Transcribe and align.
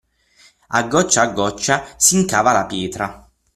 A 0.69 0.81
goccia 0.87 1.21
a 1.21 1.27
goccia 1.27 1.83
s'incava 1.95 2.51
la 2.53 2.65
pietra. 2.65 3.29